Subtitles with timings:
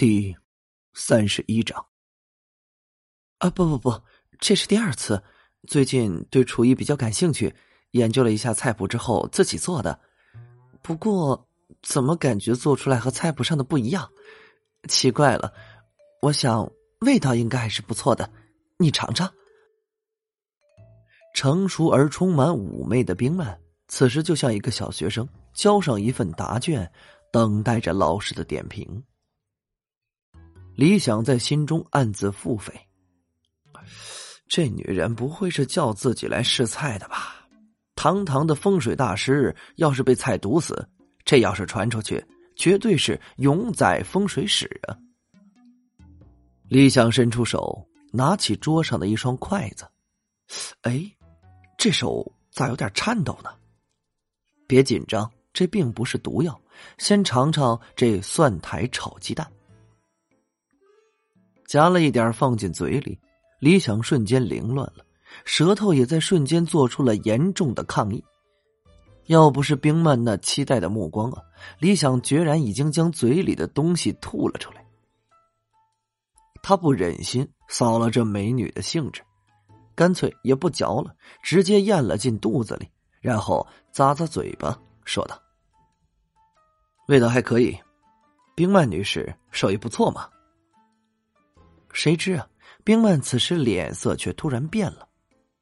[0.00, 0.34] 第
[0.94, 1.84] 三十一章。
[3.36, 4.00] 啊，不不不，
[4.38, 5.22] 这是第二次。
[5.68, 7.54] 最近对厨艺比较感兴趣，
[7.90, 10.00] 研究了一下菜谱之后自己做的。
[10.80, 11.46] 不过，
[11.82, 14.10] 怎么感觉做出来和菜谱上的不一样？
[14.88, 15.52] 奇怪了。
[16.22, 18.32] 我想味道应该还是不错的，
[18.78, 19.30] 你尝尝。
[21.34, 26.90] 成熟而充满妩媚的冰曼，此时就像一个小学生交上一份答卷，
[27.30, 29.04] 等待着老师的点评。
[30.74, 32.72] 李想在心中暗自腹诽：
[34.48, 37.36] 这女人不会是叫自己来试菜的吧？
[37.94, 40.88] 堂堂的风水大师，要是被菜毒死，
[41.24, 42.24] 这要是传出去，
[42.56, 44.96] 绝对是永载风水史啊！
[46.68, 49.84] 李想伸出手，拿起桌上的一双筷子，
[50.80, 51.04] 哎，
[51.76, 53.50] 这手咋有点颤抖呢？
[54.66, 56.58] 别紧张，这并不是毒药，
[56.96, 59.46] 先尝尝这蒜苔炒鸡蛋。
[61.70, 63.16] 夹了一点放进嘴里，
[63.60, 65.06] 李想瞬间凌乱了，
[65.44, 68.24] 舌头也在瞬间做出了严重的抗议。
[69.26, 71.40] 要不是冰曼那期待的目光啊，
[71.78, 74.84] 李想决然已经将嘴里的东西吐了出来。
[76.60, 79.22] 他不忍心扫了这美女的兴致，
[79.94, 82.88] 干脆也不嚼了，直接咽了进肚子里，
[83.20, 85.40] 然后咂咂嘴巴，说道
[87.06, 87.78] ：“味道还可以，
[88.56, 90.28] 冰曼女士手艺不错嘛。”
[91.92, 92.48] 谁知啊，
[92.84, 95.08] 冰曼此时脸色却突然变了，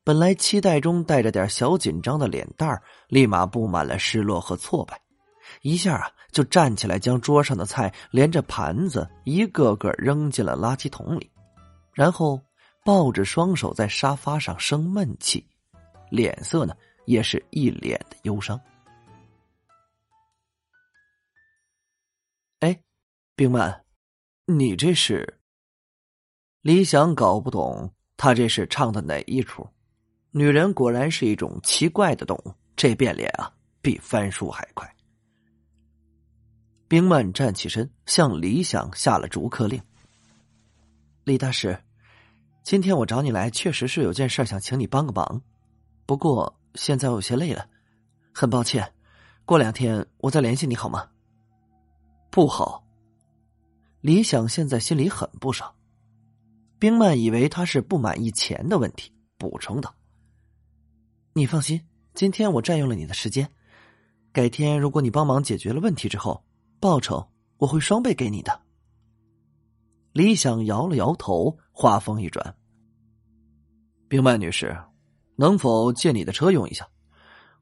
[0.05, 5.01] 本来期待中带着点小紧张的脸蛋儿，立马布满了失落和挫败，
[5.63, 11.31] 一下啊就站起来，将桌上的菜连着盘子一个个扔进了垃圾桶里，
[11.93, 12.41] 然后
[12.85, 15.47] 抱着双手在沙发上生闷气，
[16.11, 16.75] 脸色呢
[17.07, 18.61] 也是一脸的忧伤。
[22.61, 22.79] 哎，
[23.35, 23.85] 冰曼，
[24.47, 25.38] 你这是？
[26.63, 29.67] 李想搞不懂他这是唱的哪一出，
[30.33, 33.51] 女人果然是一种奇怪的动物，这变脸啊
[33.81, 34.93] 比翻书还快。
[36.89, 39.81] 冰曼站起身，向李想下了逐客令
[41.23, 41.79] ：“李大师，
[42.65, 45.41] 今天我找你来，确实是有件事想请你帮个忙，
[46.07, 47.69] 不过现在我有些累了，
[48.35, 48.93] 很抱歉，
[49.45, 51.09] 过两天我再联系你好吗？”
[52.31, 52.85] 不好，
[54.01, 55.73] 李想现在心里很不爽。
[56.79, 59.93] 冰曼以为他是不满意钱的问题，补充道
[61.35, 61.81] ：“你放心，
[62.15, 63.51] 今天我占用了你的时间，
[64.33, 66.45] 改天如果你帮忙解决了问题之后，
[66.79, 68.63] 报酬我会双倍给你的。”
[70.15, 72.55] 李想摇了摇头，话锋一转
[74.09, 74.77] ：“冰曼女士，
[75.35, 76.89] 能否借你的车用一下？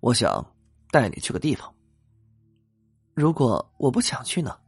[0.01, 0.55] 我想
[0.91, 1.75] 带你去个地方。
[3.15, 4.59] 如果我不想去呢？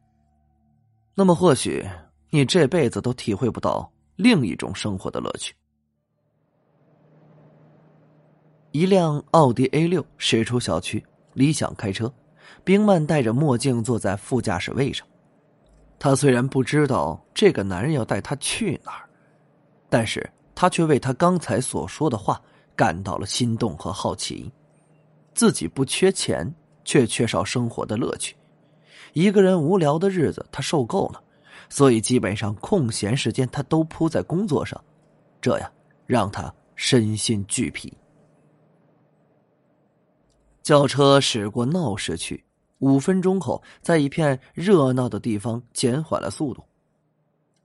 [1.15, 1.87] 那么或许
[2.31, 5.55] 你这辈子都体会不到。”另一种生活的乐趣。
[8.73, 11.03] 一辆奥迪 A 六驶出小区，
[11.35, 12.13] 李想开车，
[12.65, 15.07] 冰曼戴着墨镜坐在副驾驶位上。
[16.01, 19.09] 他虽然不知道这个男人要带他去哪儿，
[19.89, 22.43] 但是他却为他刚才所说的话
[22.75, 24.53] 感到了心动和好奇。
[25.33, 26.53] 自己不缺钱，
[26.85, 28.35] 却缺少生活的乐趣。
[29.13, 31.23] 一个人无聊的日子，他受够了。
[31.69, 34.83] 所以，基本上空闲时间他都扑在工作上，
[35.41, 35.71] 这样
[36.07, 37.93] 让他身心俱疲。
[40.63, 42.43] 轿车驶过闹市区，
[42.79, 46.65] 五分钟后，在一片热闹的地方减缓了速度。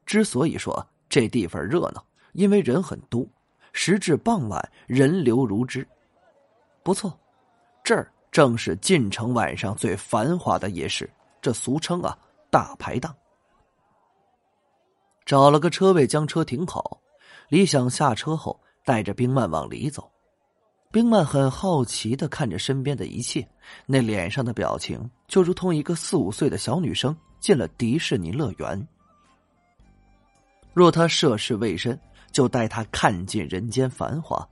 [0.06, 3.26] 之所以说这地方热闹，因为人很多。
[3.76, 5.88] 时至傍晚，人流如织。
[6.84, 7.18] 不错，
[7.84, 11.10] 这儿正是晋城晚上最繁华的夜市，
[11.42, 12.16] 这俗称啊
[12.52, 13.16] “大排档”。
[15.26, 17.00] 找了个车位，将车停好。
[17.50, 20.10] 李想下车后，带着冰曼往里走。
[20.92, 23.48] 冰曼很好奇的看着身边的一切，
[23.86, 28.88] 那脸上的表情就如同一个四五岁的小女生进了迪士尼乐园。
[30.74, 32.00] 若他涉世未深，
[32.32, 34.48] 就带他看尽人间繁华；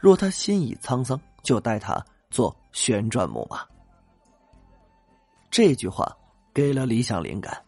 [0.00, 3.64] 若他心已沧桑，就带他坐旋转木马。
[5.50, 6.10] 这句话
[6.52, 7.63] 给了李想灵感。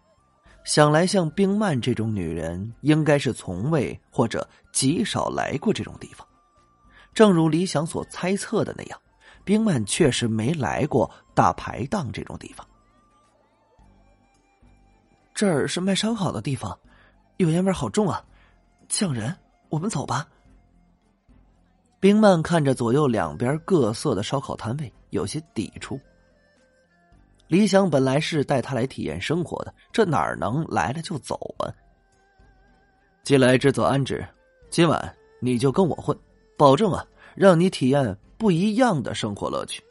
[0.66, 6.26] 想来，像冰曼这种女人，应该是从未或者极少来过这种地方。
[7.14, 9.00] 正如李想所猜测的那样，
[9.44, 12.66] 冰曼确实没来过大排档这种地方。
[15.32, 16.76] 这儿是卖烧烤的地方，
[17.36, 18.22] 油烟味好重啊，
[18.88, 19.34] 呛人。
[19.68, 20.26] 我们走吧。
[22.00, 26.00] 冰曼看着左右两边各色的烧烤摊位，有些抵触。
[27.48, 31.70] 李想本来是带他来体验生活的，这哪能来了就走啊？
[33.22, 34.26] 既来之则安之，
[34.68, 36.16] 今晚你就跟我混，
[36.56, 39.82] 保证啊，让你体验不一样的生活乐趣。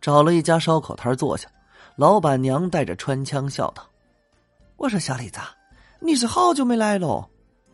[0.00, 1.48] 找了一家烧烤摊坐下，
[1.94, 3.88] 老板娘带着穿腔笑道
[4.76, 5.38] ：“我说小李子，
[6.00, 7.24] 你是好久没来喽？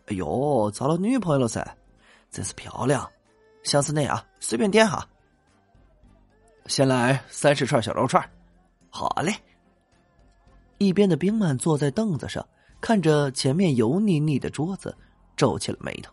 [0.07, 1.67] 哎呦，找了女朋友了噻，
[2.31, 3.09] 真是漂亮，
[3.63, 5.09] 想吃哪样随便点哈。”
[6.69, 8.23] 先来三十串小肉串，
[8.91, 9.35] 好嘞。
[10.77, 12.47] 一边的冰曼坐在凳子上，
[12.81, 14.95] 看着前面油腻腻的桌子，
[15.35, 16.13] 皱起了眉头。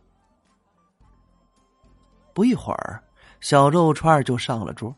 [2.33, 3.03] 不一会儿，
[3.41, 4.95] 小肉串就上了桌。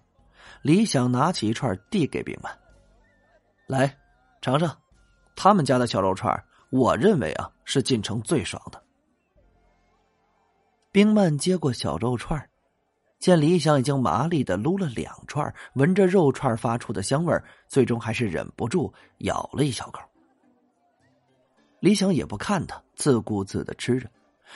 [0.62, 2.56] 李想拿起一串递给冰曼
[3.68, 3.98] ：“来，
[4.42, 4.78] 尝尝，
[5.36, 8.82] 他们家的小肉串，我认为啊是进城最爽的。”
[10.94, 12.48] 冰曼接过小肉串。
[13.20, 17.36] 见李想已经麻利的撸了两串，闻着肉串发出的香味
[17.68, 20.02] 最终还是忍不住咬了一小口。
[21.80, 24.10] 李想也不看他，自顾自的吃着。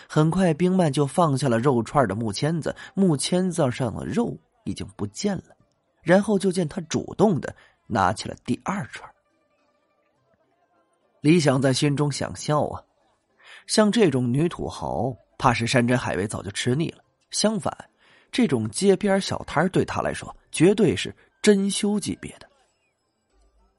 [0.07, 5.55] 很快，冰曼就放下了肉串的木签子，木签子上的肉已经不见了。
[6.01, 7.55] 然后就见他主动的
[7.87, 9.07] 拿起了第二串。
[11.19, 12.81] 李想在心中想笑啊，
[13.67, 17.03] 像这种女土豪，怕是山珍海味早就吃腻了。
[17.29, 17.90] 相反。
[18.31, 22.47] 这种街边小摊对他来说绝对是珍馐级别的，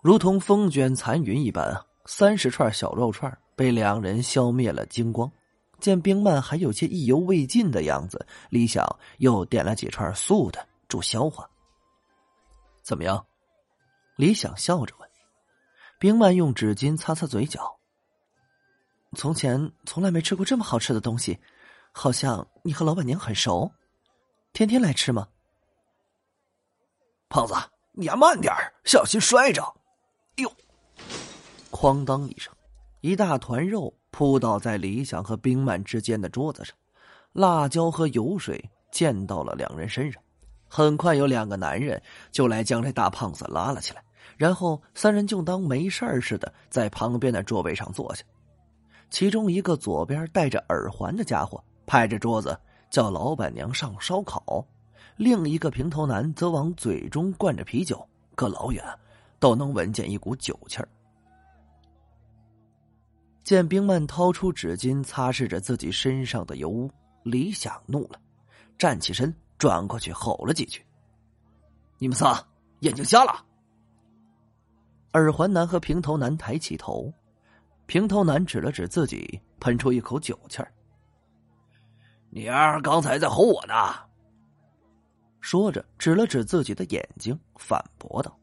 [0.02, 1.84] 如同风卷残云一般！
[2.04, 5.30] 三十串小肉串被两人消灭了精光。
[5.78, 8.84] 见冰曼还有些意犹未尽的样子，李想
[9.18, 11.48] 又点了几串素的助消化。
[12.82, 13.24] 怎么样？
[14.16, 15.08] 李想笑着问。
[15.98, 17.78] 冰曼用纸巾擦擦嘴角。
[19.16, 21.38] 从前从来没吃过这么好吃的东西，
[21.92, 23.70] 好像你和老板娘很熟。
[24.52, 25.28] 天天来吃吗？
[27.30, 27.54] 胖子，
[27.92, 28.52] 你呀慢点
[28.84, 29.62] 小心摔着！
[30.36, 30.52] 哟，
[31.70, 32.52] 哐当一声，
[33.00, 36.76] 一大团肉扑倒在李想和冰曼之间的桌子上，
[37.32, 40.22] 辣椒和油水溅到了两人身上。
[40.68, 42.00] 很快，有两个男人
[42.30, 44.04] 就来将这大胖子拉了起来，
[44.36, 48.22] 然后三人就当没事似的在旁边的座位上坐下。
[49.08, 52.54] 其中一个左边戴着耳环的家伙拍着桌子。
[52.92, 54.62] 叫老板娘上烧烤，
[55.16, 58.84] 另一个平头男则往嘴中灌着啤酒，隔老远
[59.40, 60.86] 都能闻见一股酒气儿。
[63.42, 66.90] 见冰曼掏出纸巾擦拭着自己身上的油污，
[67.22, 68.20] 李想怒了，
[68.76, 70.84] 站起身转过去吼了几句
[71.96, 72.46] ：“你们仨
[72.80, 73.42] 眼睛瞎了！”
[75.14, 77.10] 耳环男和平头男抬起头，
[77.86, 80.70] 平头男指了指自己，喷出一口酒气儿。
[82.34, 83.74] 你儿刚才在吼我呢，
[85.42, 88.34] 说着指了指自己的眼睛，反驳道：“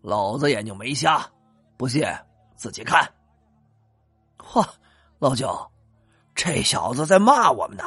[0.00, 1.30] 老子眼睛没瞎，
[1.76, 2.02] 不信
[2.54, 3.06] 自己看。”
[4.40, 4.66] 嚯，
[5.18, 5.70] 老九，
[6.34, 7.84] 这小子在骂我们呢！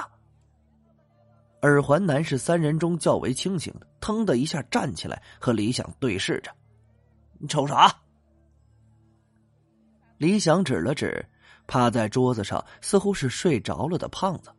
[1.63, 6.51] 耳环男是三人中较为清醒的，腾的一下站起来，和李想对视着
[7.41, 7.91] ：“你瞅啥？”
[10.19, 11.25] 李想指了指
[11.65, 14.51] 趴在桌子上，似乎是睡着了的胖子。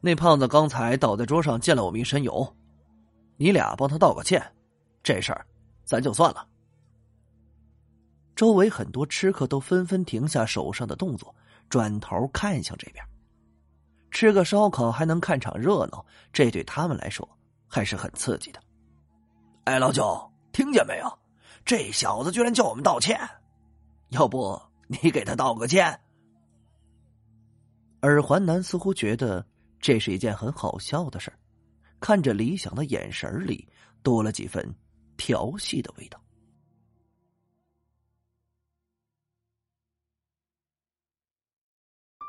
[0.00, 2.56] 那胖子刚才倒在桌上溅了我们一身油，
[3.36, 4.40] 你俩帮他道个歉，
[5.02, 5.44] 这事儿
[5.84, 6.46] 咱就算了。
[8.36, 11.34] 周围很多吃客都纷纷停下手上的动作，
[11.68, 13.04] 转头看向这边。
[14.12, 17.28] 吃个烧烤还能看场热闹，这对他们来说
[17.66, 18.60] 还是很刺激的。
[19.64, 21.18] 哎，老九，听见没有？
[21.64, 23.20] 这小子居然叫我们道歉，
[24.10, 26.00] 要不你给他道个歉？
[28.02, 29.44] 耳环男似乎觉得。
[29.80, 31.38] 这是一件很好笑的事儿，
[32.00, 33.68] 看着李想的眼神里
[34.02, 34.74] 多了几分
[35.16, 36.20] 调戏的味道。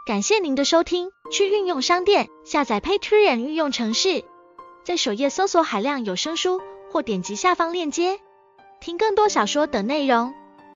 [0.07, 4.23] 感谢您的收听，去运用商店下载 Patreon 运用城市，
[4.83, 6.59] 在首页搜索海量有声书，
[6.91, 8.19] 或点击下方链接
[8.79, 10.33] 听更多小说等内容。